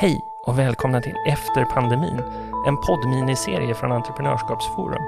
[0.00, 2.22] Hej och välkomna till Efter pandemin,
[2.66, 5.02] en poddminiserie från Entreprenörskapsforum.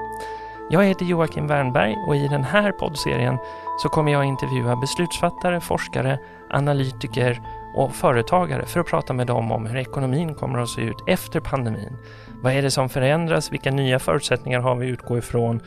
[0.69, 3.37] Jag heter Joakim Wernberg och i den här poddserien
[3.79, 6.19] så kommer jag intervjua beslutsfattare, forskare,
[6.49, 7.41] analytiker
[7.75, 11.39] och företagare för att prata med dem om hur ekonomin kommer att se ut efter
[11.39, 11.97] pandemin.
[12.43, 13.51] Vad är det som förändras?
[13.51, 15.61] Vilka nya förutsättningar har vi att utgå ifrån?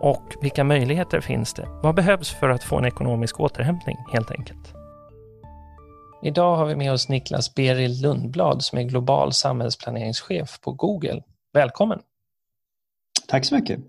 [0.00, 1.68] Och vilka möjligheter finns det?
[1.82, 4.85] Vad behövs för att få en ekonomisk återhämtning helt enkelt?
[6.22, 11.22] Idag har vi med oss Niklas Beril Lundblad som är global samhällsplaneringschef på Google.
[11.52, 12.00] Välkommen!
[13.28, 13.80] Tack så mycket!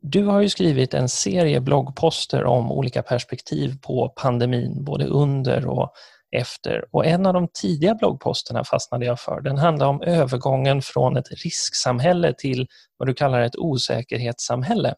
[0.00, 5.92] Du har ju skrivit en serie bloggposter om olika perspektiv på pandemin, både under och
[6.36, 6.84] efter.
[6.90, 9.40] Och en av de tidiga bloggposterna fastnade jag för.
[9.40, 14.94] Den handlar om övergången från ett risksamhälle till vad du kallar ett osäkerhetssamhälle.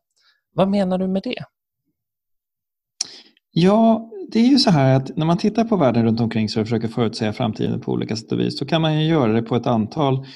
[0.53, 1.45] Vad menar du med det?
[3.59, 6.61] Ja, det är ju så här att när man tittar på världen runt omkring sig
[6.61, 9.43] och försöker förutsäga framtiden på olika sätt och vis så kan man ju göra det
[9.43, 10.27] på ett antal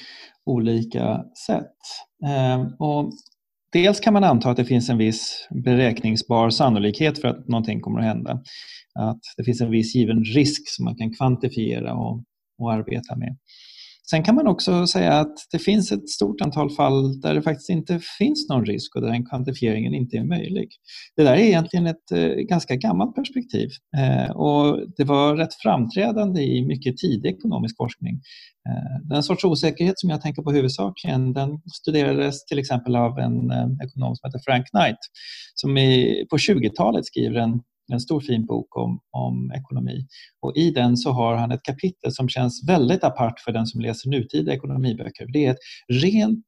[0.45, 1.75] olika sätt.
[2.27, 3.11] Ehm, och
[3.73, 7.99] dels kan man anta att det finns en viss beräkningsbar sannolikhet för att någonting kommer
[7.99, 8.31] att hända.
[8.99, 12.23] Att det finns en viss given risk som man kan kvantifiera och,
[12.57, 13.37] och arbeta med.
[14.11, 17.69] Sen kan man också säga att det finns ett stort antal fall där det faktiskt
[17.69, 20.69] inte finns någon risk och där den kvantifieringen inte är möjlig.
[21.15, 26.41] Det där är egentligen ett eh, ganska gammalt perspektiv eh, och det var rätt framträdande
[26.41, 28.15] i mycket tidig ekonomisk forskning.
[28.69, 33.51] Eh, den sorts osäkerhet som jag tänker på huvudsakligen den studerades till exempel av en
[33.83, 34.99] ekonom som heter Frank Knight
[35.55, 35.75] som
[36.29, 37.59] på 20-talet skriver en
[37.93, 40.07] en stor fin bok om, om ekonomi.
[40.41, 43.81] Och I den så har han ett kapitel som känns väldigt apart för den som
[43.81, 45.27] läser nutida ekonomiböcker.
[45.33, 46.45] Det är ett rent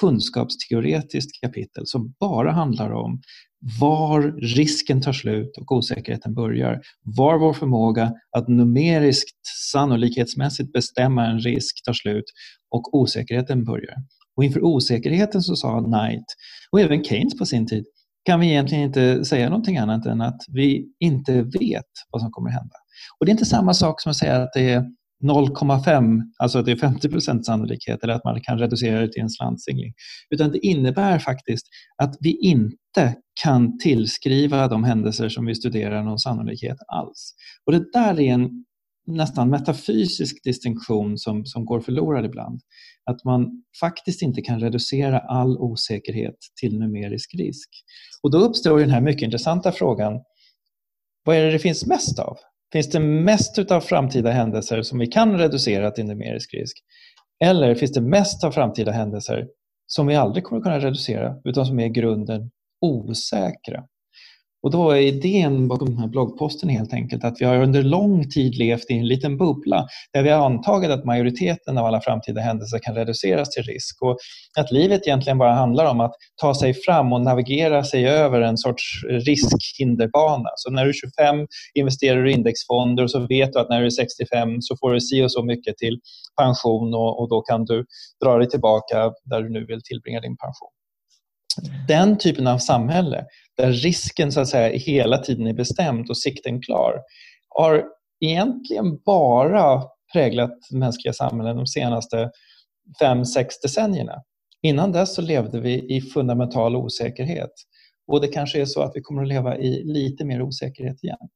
[0.00, 3.20] kunskapsteoretiskt kapitel som bara handlar om
[3.80, 6.80] var risken tar slut och osäkerheten börjar.
[7.02, 12.24] Var vår förmåga att numeriskt sannolikhetsmässigt bestämma en risk tar slut
[12.70, 13.96] och osäkerheten börjar.
[14.36, 16.24] Och inför osäkerheten så sa Knight,
[16.70, 17.84] och även Keynes på sin tid,
[18.26, 22.48] kan vi egentligen inte säga någonting annat än att vi inte vet vad som kommer
[22.48, 22.76] att hända.
[23.18, 24.84] Och det är inte samma sak som att säga att det är
[25.24, 29.30] 0,5, alltså att det är 50 sannolikhet eller att man kan reducera det till en
[29.30, 29.92] slantsingling.
[30.30, 31.66] Utan det innebär faktiskt
[32.02, 37.34] att vi inte kan tillskriva de händelser som vi studerar någon sannolikhet alls.
[37.66, 38.64] Och det där är en
[39.06, 42.60] nästan metafysisk distinktion som, som går förlorad ibland.
[43.10, 47.68] Att man faktiskt inte kan reducera all osäkerhet till numerisk risk.
[48.22, 50.12] Och då uppstår den här mycket intressanta frågan,
[51.24, 52.36] vad är det det finns mest av?
[52.72, 56.76] Finns det mest av framtida händelser som vi kan reducera till numerisk risk?
[57.44, 59.46] Eller finns det mest av framtida händelser
[59.86, 62.50] som vi aldrig kommer att kunna reducera utan som är i grunden
[62.80, 63.84] osäkra?
[64.66, 68.30] Och då är idén bakom den här bloggposten helt enkelt att vi har under lång
[68.30, 72.40] tid levt i en liten bubbla där vi har antagit att majoriteten av alla framtida
[72.40, 74.16] händelser kan reduceras till risk och
[74.58, 78.58] att livet egentligen bara handlar om att ta sig fram och navigera sig över en
[78.58, 80.48] sorts riskhinderbana.
[80.56, 83.80] Så när du är 25 investerar du i indexfonder och så vet du att när
[83.80, 86.00] du är 65 så får du si och så mycket till
[86.40, 87.84] pension och, och då kan du
[88.24, 90.75] dra dig tillbaka där du nu vill tillbringa din pension.
[91.88, 93.24] Den typen av samhälle
[93.56, 97.00] där risken så att säga hela tiden är bestämd och sikten klar
[97.48, 97.84] har
[98.20, 102.30] egentligen bara präglat mänskliga samhällen de senaste
[103.00, 104.22] fem, sex decennierna.
[104.62, 107.52] Innan dess så levde vi i fundamental osäkerhet
[108.06, 111.28] och det kanske är så att vi kommer att leva i lite mer osäkerhet igen.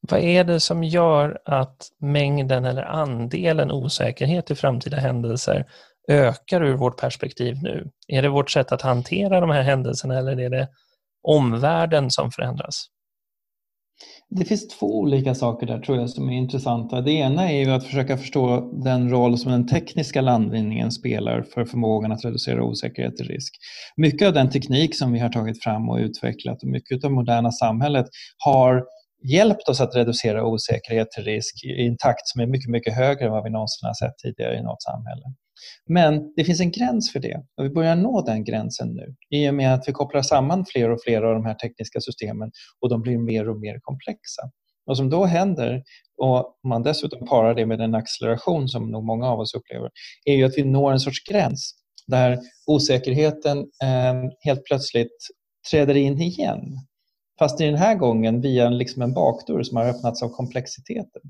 [0.00, 5.66] Vad är det som gör att mängden eller andelen osäkerhet i framtida händelser
[6.08, 7.90] ökar ur vårt perspektiv nu?
[8.08, 10.68] Är det vårt sätt att hantera de här händelserna eller är det
[11.22, 12.86] omvärlden som förändras?
[14.30, 17.00] Det finns två olika saker där tror jag som är intressanta.
[17.00, 21.64] Det ena är ju att försöka förstå den roll som den tekniska landvinningen spelar för
[21.64, 23.54] förmågan att reducera osäkerhet och risk.
[23.96, 27.14] Mycket av den teknik som vi har tagit fram och utvecklat och mycket av det
[27.14, 28.06] moderna samhället
[28.44, 28.84] har
[29.22, 33.24] hjälpt oss att reducera osäkerhet till risk i en takt som är mycket, mycket högre
[33.24, 35.24] än vad vi någonsin har sett tidigare i något samhälle.
[35.88, 39.50] Men det finns en gräns för det och vi börjar nå den gränsen nu i
[39.50, 42.88] och med att vi kopplar samman fler och fler av de här tekniska systemen och
[42.88, 44.42] de blir mer och mer komplexa.
[44.84, 45.82] Vad som då händer,
[46.22, 49.90] och man dessutom parar det med den acceleration som nog många av oss upplever,
[50.24, 51.74] är ju att vi når en sorts gräns
[52.06, 55.16] där osäkerheten eh, helt plötsligt
[55.70, 56.60] träder in igen.
[57.38, 61.22] Fast i den här gången via liksom en bakdörr som har öppnats av komplexiteten.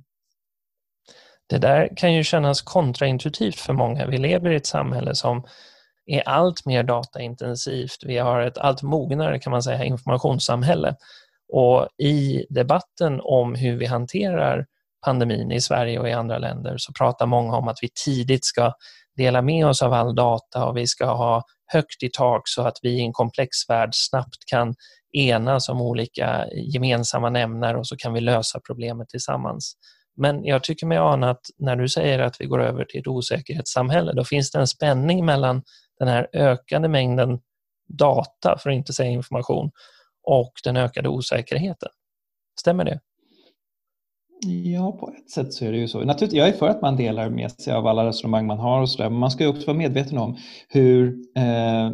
[1.47, 4.07] Det där kan ju kännas kontraintuitivt för många.
[4.07, 5.45] Vi lever i ett samhälle som
[6.07, 8.05] är allt mer dataintensivt.
[8.07, 10.97] Vi har ett allt mognare kan man säga informationssamhälle
[11.53, 14.67] och i debatten om hur vi hanterar
[15.05, 18.73] pandemin i Sverige och i andra länder så pratar många om att vi tidigt ska
[19.17, 22.79] dela med oss av all data och vi ska ha högt i tak så att
[22.83, 24.75] vi i en komplex värld snabbt kan
[25.17, 29.77] enas om olika gemensamma nämnare och så kan vi lösa problemet tillsammans.
[30.17, 33.07] Men jag tycker mig ana att när du säger att vi går över till ett
[33.07, 35.63] osäkerhetssamhälle, då finns det en spänning mellan
[35.99, 37.41] den här ökande mängden
[37.89, 39.71] data, för att inte säga information,
[40.23, 41.89] och den ökade osäkerheten.
[42.61, 43.01] Stämmer det?
[44.47, 46.05] Ja, på ett sätt så är det ju så.
[46.05, 48.91] Naturligtvis, jag är för att man delar med sig av alla resonemang man har och
[48.91, 50.37] så där, men man ska ju också vara medveten om
[50.69, 51.91] hur eh,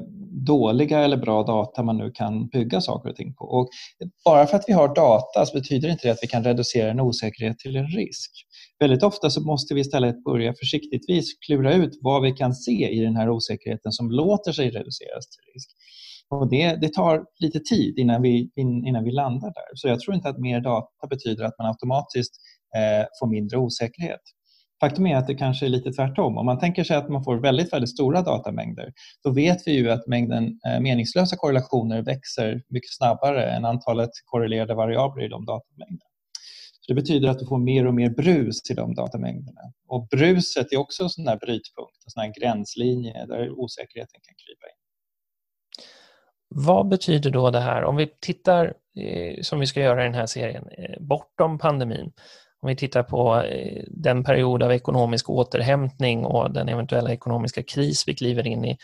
[0.47, 3.45] dåliga eller bra data man nu kan bygga saker och ting på.
[3.45, 3.69] Och
[4.25, 7.01] bara för att vi har data så betyder inte det att vi kan reducera en
[7.01, 8.31] osäkerhet till en risk.
[8.81, 13.01] Väldigt ofta så måste vi istället börja försiktigtvis klura ut vad vi kan se i
[13.01, 15.71] den här osäkerheten som låter sig reduceras till risk.
[16.33, 19.71] Och det, det tar lite tid innan vi, innan vi landar där.
[19.75, 22.35] Så jag tror inte att mer data betyder att man automatiskt
[22.77, 24.21] eh, får mindre osäkerhet.
[24.81, 26.39] Faktum är att det kanske är lite tvärtom.
[26.39, 28.93] Om man tänker sig att man får väldigt, väldigt stora datamängder,
[29.25, 34.75] då vet vi ju att mängden eh, meningslösa korrelationer växer mycket snabbare än antalet korrelerade
[34.75, 36.11] variabler i de datamängderna.
[36.81, 39.61] Så det betyder att du får mer och mer brus i de datamängderna.
[39.89, 44.67] Och bruset är också en sån där brytpunkt, en sån gränslinje där osäkerheten kan krypa
[44.73, 44.82] in.
[46.55, 50.15] Vad betyder då det här, om vi tittar, eh, som vi ska göra i den
[50.15, 52.13] här serien, eh, bortom pandemin,
[52.63, 58.05] om vi tittar på eh, den period av ekonomisk återhämtning och den eventuella ekonomiska kris
[58.07, 58.77] vi kliver in i,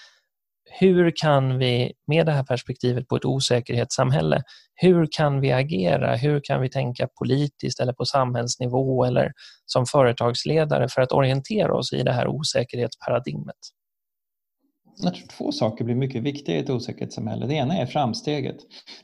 [0.70, 4.43] hur kan vi med det här perspektivet på ett osäkerhetssamhälle,
[4.75, 6.17] hur kan vi agera?
[6.17, 9.32] Hur kan vi tänka politiskt eller på samhällsnivå eller
[9.67, 13.56] som företagsledare för att orientera oss i det här osäkerhetsparadigmet?
[15.00, 17.47] Jag tror två saker blir mycket viktiga i ett osäkerhetssamhälle.
[17.47, 18.56] Det ena är framsteget.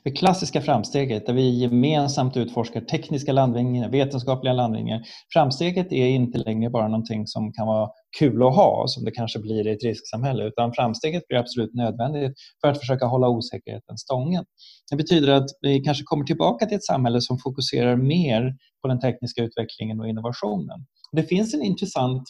[0.03, 5.01] Det klassiska framsteget där vi gemensamt utforskar tekniska landvinningar, vetenskapliga landvinningar.
[5.33, 7.89] Framsteget är inte längre bara någonting som kan vara
[8.19, 12.33] kul att ha, som det kanske blir i ett risksamhälle, utan framsteget blir absolut nödvändigt
[12.61, 14.45] för att försöka hålla osäkerheten stången.
[14.91, 18.99] Det betyder att vi kanske kommer tillbaka till ett samhälle som fokuserar mer på den
[18.99, 20.85] tekniska utvecklingen och innovationen.
[21.11, 22.23] Det finns en intressant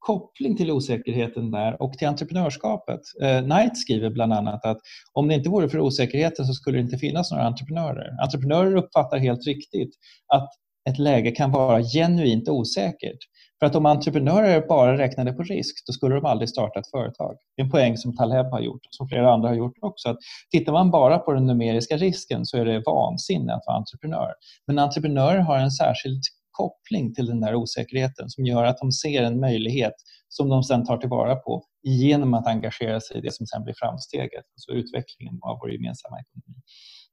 [0.00, 3.00] koppling till osäkerheten där och till entreprenörskapet.
[3.22, 4.78] Eh, Knight skriver bland annat att
[5.12, 8.22] om det inte vore för osäkerheten så skulle det inte finnas några entreprenörer.
[8.22, 9.94] Entreprenörer uppfattar helt riktigt
[10.34, 10.48] att
[10.88, 13.18] ett läge kan vara genuint osäkert.
[13.58, 17.36] För att om entreprenörer bara räknade på risk, då skulle de aldrig starta ett företag.
[17.56, 20.08] Det är en poäng som Taleb har gjort och som flera andra har gjort också.
[20.08, 20.16] Att
[20.50, 24.32] tittar man bara på den numeriska risken så är det vansinne att vara entreprenör.
[24.66, 26.22] Men entreprenörer har en särskild
[26.60, 29.94] koppling till den där osäkerheten som gör att de ser en möjlighet
[30.28, 33.74] som de sen tar tillvara på genom att engagera sig i det som sen blir
[33.76, 36.60] framsteget, alltså utvecklingen av vår gemensamma ekonomi.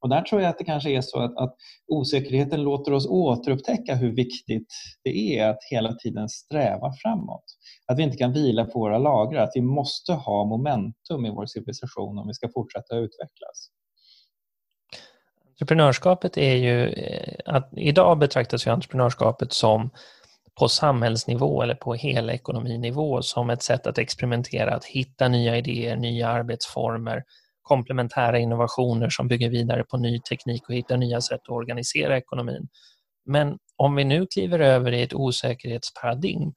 [0.00, 1.54] Och där tror jag att det kanske är så att, att,
[1.86, 4.72] osäkerheten låter oss återupptäcka hur viktigt
[5.04, 7.44] det är att hela tiden sträva framåt.
[7.86, 11.46] Att vi inte kan vila på våra lagrar, att vi måste ha momentum i vår
[11.46, 13.70] civilisation om vi ska fortsätta utvecklas.
[15.60, 19.90] Entreprenörskapet är ju, eh, att idag betraktas ju entreprenörskapet som
[20.58, 25.96] på samhällsnivå eller på hela ekonominivå som ett sätt att experimentera, att hitta nya idéer,
[25.96, 27.24] nya arbetsformer,
[27.62, 32.68] komplementära innovationer som bygger vidare på ny teknik och hittar nya sätt att organisera ekonomin.
[33.24, 36.52] Men om vi nu kliver över i ett osäkerhetsparadigm,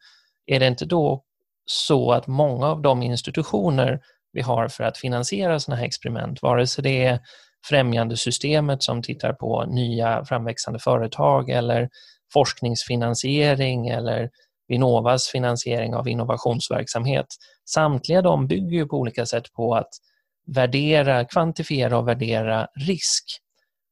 [0.45, 1.23] är det inte då
[1.65, 4.01] så att många av de institutioner
[4.33, 7.19] vi har för att finansiera sådana här experiment, vare sig det är
[7.69, 11.89] främjandesystemet som tittar på nya framväxande företag eller
[12.33, 14.29] forskningsfinansiering eller
[14.71, 17.25] Vinnovas finansiering av innovationsverksamhet.
[17.69, 19.89] Samtliga de bygger ju på olika sätt på att
[20.47, 23.23] värdera, kvantifiera och värdera risk.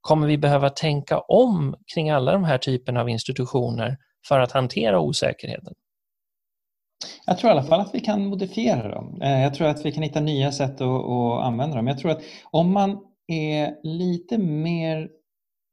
[0.02, 3.98] Kommer vi behöva tänka om kring alla de här typerna av institutioner
[4.28, 5.74] för att hantera osäkerheten?
[7.26, 9.22] Jag tror i alla fall att vi kan modifiera dem.
[9.22, 11.88] Eh, jag tror att vi kan hitta nya sätt att, att använda dem.
[11.88, 12.22] Jag tror att
[12.52, 15.10] om man är lite mer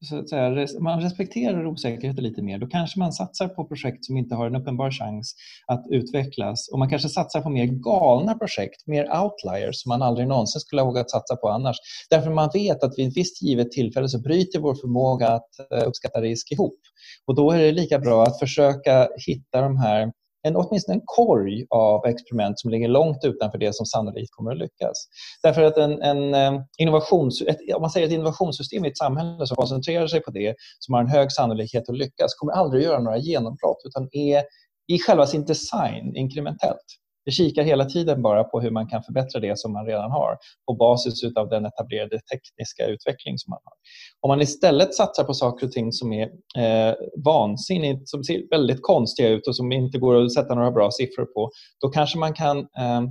[0.04, 4.16] så att säga, man respekterar osäkerheten lite mer, då kanske man satsar på projekt som
[4.16, 5.34] inte har en uppenbar chans
[5.66, 6.68] att utvecklas.
[6.72, 10.82] Och man kanske satsar på mer galna projekt, mer outliers som man aldrig någonsin skulle
[10.82, 11.76] ha vågat satsa på annars.
[12.10, 15.88] Därför man vet att vid ett visst givet tillfälle så bryter vår förmåga att eh,
[15.88, 16.80] uppskatta risk ihop.
[17.26, 20.12] Och då är det lika bra att försöka hitta de här
[20.46, 24.58] en, åtminstone en korg av experiment som ligger långt utanför det som sannolikt kommer att
[24.58, 25.08] lyckas.
[25.42, 29.46] Därför att en, en eh, innovations, ett, om man säger ett innovationssystem i ett samhälle
[29.46, 32.88] som koncentrerar sig på det, som har en hög sannolikhet att lyckas, kommer aldrig att
[32.88, 34.42] göra några genombrott utan är
[34.88, 36.86] i själva sin design inkrementellt.
[37.26, 40.36] Vi kikar hela tiden bara på hur man kan förbättra det som man redan har
[40.66, 43.74] på basis av den etablerade tekniska utveckling som man har.
[44.20, 46.28] Om man istället satsar på saker och ting som är
[46.58, 50.90] eh, vansinnigt, som ser väldigt konstiga ut och som inte går att sätta några bra
[50.90, 53.02] siffror på, då kanske man kan eh,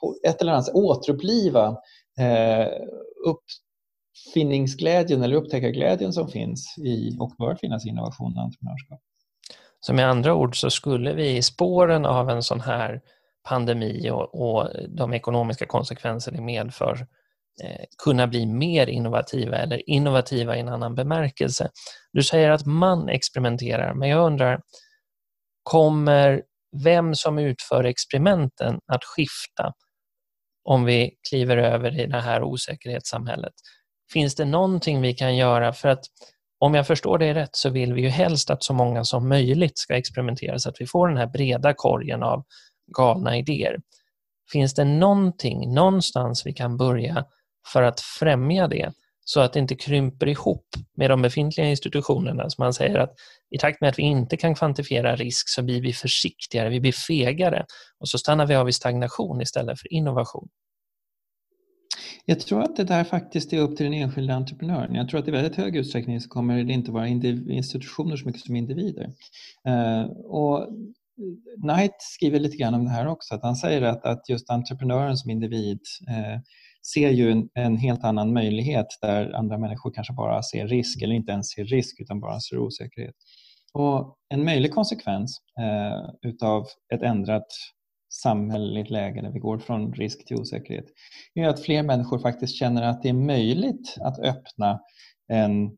[0.00, 1.76] på ett eller annat sätt återuppliva
[2.20, 2.68] eh,
[3.26, 9.00] uppfinningsglädjen eller upptäckarglädjen som finns i och bör finnas i innovation och entreprenörskap.
[9.80, 13.00] Så med andra ord så skulle vi i spåren av en sån här
[13.48, 17.06] pandemi och, och de ekonomiska konsekvenser det medför
[17.62, 21.70] eh, kunna bli mer innovativa eller innovativa i en annan bemärkelse.
[22.12, 24.60] Du säger att man experimenterar, men jag undrar,
[25.62, 26.42] kommer
[26.84, 29.72] vem som utför experimenten att skifta
[30.64, 33.52] om vi kliver över i det här osäkerhetssamhället?
[34.12, 36.04] Finns det någonting vi kan göra för att
[36.60, 39.78] om jag förstår det rätt så vill vi ju helst att så många som möjligt
[39.78, 42.44] ska experimentera så att vi får den här breda korgen av
[42.96, 43.80] galna idéer.
[44.52, 47.24] Finns det någonting, någonstans vi kan börja
[47.72, 48.92] för att främja det
[49.24, 52.50] så att det inte krymper ihop med de befintliga institutionerna.
[52.50, 53.14] Så man säger att
[53.50, 56.92] i takt med att vi inte kan kvantifiera risk så blir vi försiktigare, vi blir
[56.92, 57.66] fegare
[58.00, 60.48] och så stannar vi av i stagnation istället för innovation.
[62.24, 64.94] Jag tror att det där faktiskt är upp till den enskilda entreprenören.
[64.94, 68.42] Jag tror att i väldigt hög utsträckning så kommer det inte vara institutioner så mycket
[68.42, 69.12] som individer.
[69.68, 70.68] Eh, och
[71.62, 75.16] Knight skriver lite grann om det här också, att han säger att, att just entreprenören
[75.16, 76.40] som individ eh,
[76.94, 81.14] ser ju en, en, helt annan möjlighet där andra människor kanske bara ser risk eller
[81.14, 83.14] inte ens ser risk utan bara ser osäkerhet.
[83.72, 87.46] Och en möjlig konsekvens eh, utav ett ändrat
[88.10, 90.84] samhälleligt läge där vi går från risk till osäkerhet
[91.34, 94.80] är att fler människor faktiskt känner att det är möjligt att öppna
[95.28, 95.70] en,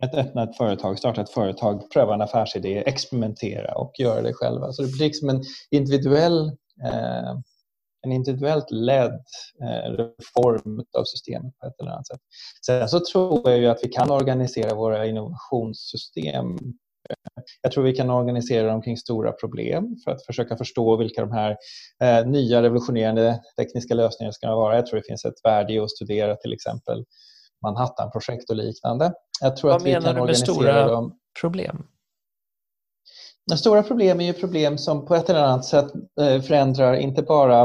[0.00, 4.72] att öppna ett företag, starta ett företag, pröva en affärsidé, experimentera och göra det själva.
[4.72, 6.46] Så det blir liksom en individuell
[6.84, 7.34] eh,
[8.02, 9.24] en individuellt ledd
[9.62, 12.20] eh, reform av systemet på ett eller annat sätt.
[12.66, 16.58] Sen så tror jag ju att vi kan organisera våra innovationssystem
[17.62, 21.32] jag tror vi kan organisera dem kring stora problem för att försöka förstå vilka de
[21.32, 21.56] här
[22.02, 24.76] eh, nya revolutionerande tekniska lösningarna ska vara.
[24.76, 27.04] Jag tror det finns ett värde i att studera till exempel
[27.62, 29.12] Manhattan-projekt och liknande.
[29.40, 31.16] Jag tror Vad att vi menar kan du med organisera stora dem.
[31.40, 31.86] problem?
[33.56, 35.86] Stora problem är ju problem som på ett eller annat sätt
[36.20, 37.62] eh, förändrar inte bara,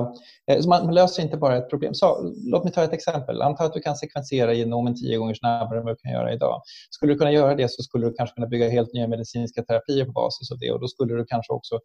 [0.51, 1.93] eh, man löser inte bara ett problem.
[1.93, 3.41] Så, låt mig ta ett exempel.
[3.41, 6.61] Anta att du kan sekvensera genomen tio gånger snabbare än vad du kan göra idag.
[6.89, 10.05] Skulle du kunna göra det så skulle du kanske kunna bygga helt nya medicinska terapier
[10.05, 11.79] på basis av det och då skulle du kanske också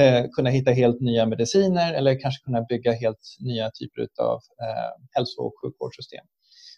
[0.00, 4.92] eh, kunna hitta helt nya mediciner eller kanske kunna bygga helt nya typer av eh,
[5.12, 6.24] hälso och sjukvårdssystem.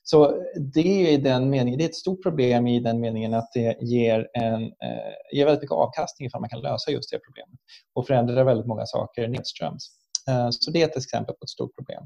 [0.06, 0.42] Så
[0.75, 4.28] det är, den meningen, det är ett stort problem i den meningen att det ger,
[4.32, 7.58] en, eh, ger väldigt mycket avkastning ifall man kan lösa just det problemet
[7.94, 9.88] och förändra väldigt många saker nedströms.
[10.28, 12.02] Eh, så det är ett exempel på ett stort problem.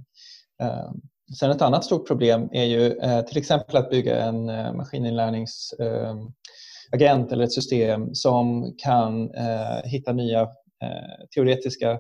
[0.62, 0.90] Eh,
[1.38, 7.31] sen ett annat stort problem är ju eh, till exempel att bygga en eh, maskininlärningsagent
[7.31, 10.43] eh, eller ett system som kan eh, hitta nya
[10.83, 11.99] eh, teoretiska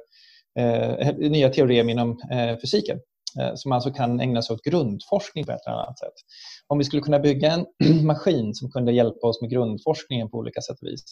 [0.58, 2.20] eh, nya teorem inom
[2.62, 2.98] fysiken
[3.40, 6.14] Eh, som alltså kan ägna sig åt grundforskning på ett eller annat sätt.
[6.66, 7.66] Om vi skulle kunna bygga en
[8.06, 11.02] maskin som kunde hjälpa oss med grundforskningen på olika sätt och vis.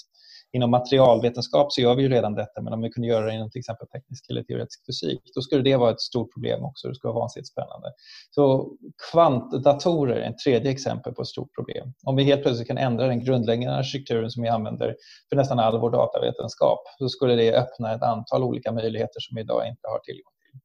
[0.53, 3.51] Inom materialvetenskap så gör vi ju redan detta, men om vi kunde göra det inom
[3.51, 6.89] till exempel teknisk eller teoretisk fysik, då skulle det vara ett stort problem också.
[6.89, 7.93] Det skulle vara vansinnigt spännande.
[8.31, 8.73] Så
[9.11, 11.93] kvantdatorer är ett tredje exempel på ett stort problem.
[12.05, 14.97] Om vi helt plötsligt kan ändra den grundläggande arkitekturen som vi använder
[15.29, 19.41] för nästan all vår datavetenskap, så skulle det öppna ett antal olika möjligheter som vi
[19.41, 20.61] idag inte har tillgång till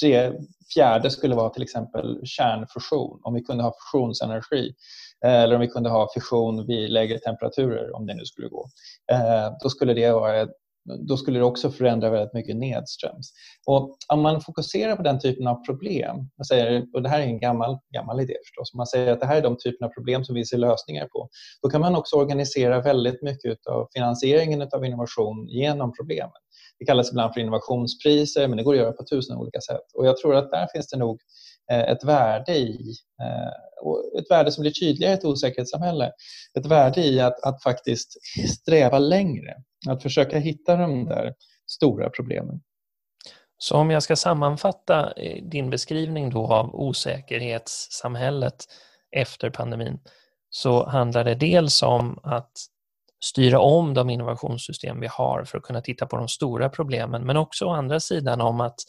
[0.00, 0.32] tre,
[0.74, 4.74] fjärde skulle vara till exempel kärnfusion, om vi kunde ha fusionsenergi
[5.24, 8.68] eh, eller om vi kunde ha fission vid lägre temperaturer, om det nu skulle gå.
[9.12, 10.46] Eh, då skulle det vara
[10.84, 13.32] då skulle det också förändra väldigt mycket nedströms.
[13.66, 17.24] Och om man fokuserar på den typen av problem, man säger, och det här är
[17.24, 19.90] en gammal, gammal idé förstås, om man säger att det här är de typen av
[19.90, 21.28] problem som vi ser lösningar på,
[21.62, 26.43] då kan man också organisera väldigt mycket av finansieringen av innovation genom problemen.
[26.84, 29.92] Det kallas ibland för innovationspriser, men det går att göra på tusen olika sätt.
[29.94, 31.20] Och jag tror att där finns det nog
[31.72, 36.12] eh, ett värde i, eh, ett värde som blir tydligare i ett osäkerhetssamhälle.
[36.58, 38.12] Ett värde i att, att faktiskt
[38.48, 39.54] sträva längre,
[39.88, 41.34] att försöka hitta de där
[41.66, 42.60] stora problemen.
[43.58, 48.64] Så om jag ska sammanfatta eh, din beskrivning då av osäkerhetssamhället
[49.16, 49.98] efter pandemin
[50.50, 52.52] så handlar det dels om att
[53.24, 57.36] styra om de innovationssystem vi har för att kunna titta på de stora problemen men
[57.36, 58.80] också å andra sidan om att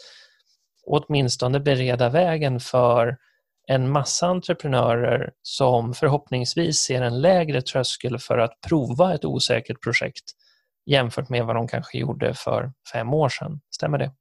[0.86, 3.18] åtminstone bereda vägen för
[3.68, 10.24] en massa entreprenörer som förhoppningsvis ser en lägre tröskel för att prova ett osäkert projekt
[10.86, 13.62] jämfört med vad de kanske gjorde för fem år sedan.
[13.75, 14.12] Stämmer det?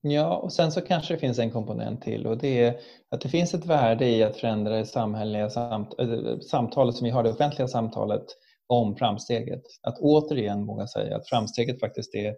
[0.00, 2.80] Ja, och sen så kanske det finns en komponent till och det är
[3.10, 7.10] att det finns ett värde i att förändra det samhälleliga samt, äh, samtalet som vi
[7.10, 8.24] har, det offentliga samtalet
[8.66, 9.62] om framsteget.
[9.82, 12.36] Att återigen våga säga att framsteget faktiskt är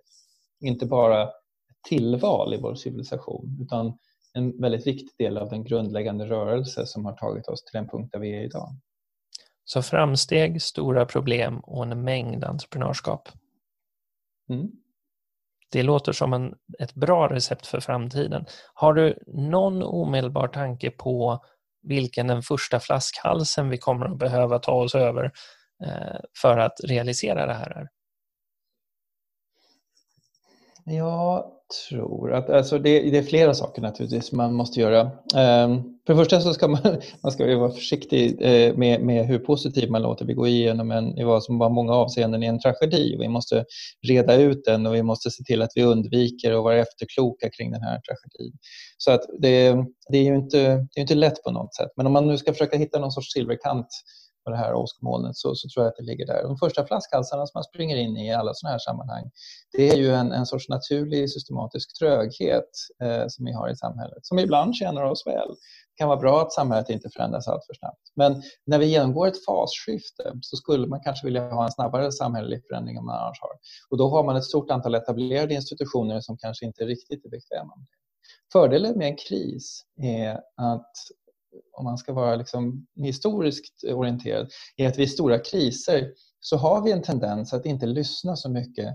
[0.61, 1.35] inte bara ett
[1.89, 3.99] tillval i vår civilisation utan
[4.33, 8.09] en väldigt viktig del av den grundläggande rörelse som har tagit oss till den punkt
[8.13, 8.69] där vi är idag.
[9.65, 13.29] Så framsteg, stora problem och en mängd entreprenörskap.
[14.51, 14.71] Mm.
[15.73, 18.45] Det låter som en, ett bra recept för framtiden.
[18.75, 21.45] Har du någon omedelbar tanke på
[21.83, 25.33] vilken den första flaskhalsen vi kommer att behöva ta oss över
[25.85, 27.89] Eh, för att realisera det här?
[30.87, 31.45] Jag
[31.89, 35.01] tror att alltså det, det, är flera saker naturligtvis man måste göra.
[35.37, 36.81] Ehm, för det första så ska man,
[37.23, 40.25] man ska ju vara försiktig eh, med, med hur positiv man låter.
[40.25, 43.17] Vi går igenom en, i vad som var många avseenden i en tragedi.
[43.19, 43.65] Vi måste
[44.09, 47.71] reda ut den och vi måste se till att vi undviker att vara efterkloka kring
[47.71, 48.59] den här tragedin.
[48.99, 49.77] Så att det,
[50.09, 51.91] det är ju inte, det är inte lätt på något sätt.
[51.97, 53.89] Men om man nu ska försöka hitta någon sorts silverkant
[54.45, 56.43] på det här åskmolnet så, så tror jag att det ligger där.
[56.43, 59.31] De första flaskhalsarna som man springer in i i alla sådana här sammanhang
[59.73, 62.71] det är ju en, en sorts naturlig systematisk tröghet
[63.03, 65.49] eh, som vi har i samhället som ibland tjänar oss väl.
[65.49, 68.13] Det kan vara bra att samhället inte förändras alltför snabbt.
[68.17, 72.63] Men när vi genomgår ett fasskifte så skulle man kanske vilja ha en snabbare samhällelig
[72.69, 73.53] förändring än man annars har.
[73.91, 77.77] Och då har man ett stort antal etablerade institutioner som kanske inte riktigt är bekväma
[77.77, 78.05] med det.
[78.53, 80.93] Fördelen med en kris är att
[81.73, 86.93] om man ska vara liksom historiskt orienterad, är att vid stora kriser så har vi
[86.93, 88.89] en tendens att inte lyssna så mycket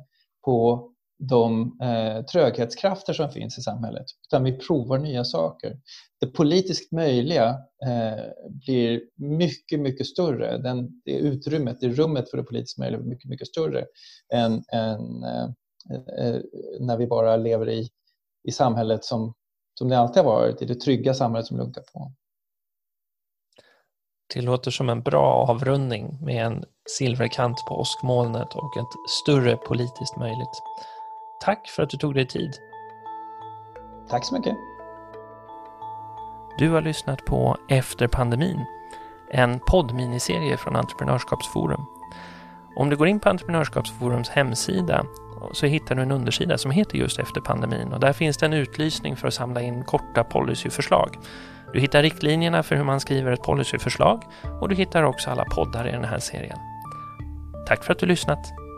[0.45, 0.89] på
[1.19, 5.79] de eh, tröghetskrafter som finns i samhället, utan vi provar nya saker.
[6.19, 7.49] Det politiskt möjliga
[7.85, 10.57] eh, blir mycket, mycket större.
[10.57, 13.85] Den, det utrymmet, det rummet för det politiskt möjliga blir mycket, mycket större
[14.33, 15.49] än, än eh,
[16.17, 16.41] eh,
[16.79, 17.89] när vi bara lever i,
[18.47, 19.33] i samhället som,
[19.79, 22.13] som det alltid har varit, i det trygga samhället som lunkar på.
[24.33, 26.63] Det låter som en bra avrundning med en
[26.97, 30.61] silverkant på åskmolnet och ett större politiskt möjligt.
[31.41, 32.53] Tack för att du tog dig tid.
[34.09, 34.55] Tack så mycket.
[36.57, 38.65] Du har lyssnat på Efter pandemin,
[39.31, 41.85] en poddminiserie från Entreprenörskapsforum.
[42.75, 45.05] Om du går in på Entreprenörskapsforums hemsida
[45.53, 48.53] så hittar du en undersida som heter just Efter pandemin och där finns det en
[48.53, 51.17] utlysning för att samla in korta policyförslag.
[51.73, 54.23] Du hittar riktlinjerna för hur man skriver ett policyförslag
[54.61, 56.57] och du hittar också alla poddar i den här serien.
[57.67, 58.68] Tack för att du lyssnat!